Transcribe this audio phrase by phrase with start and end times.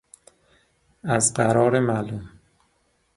[1.03, 2.29] ازقرار معلوم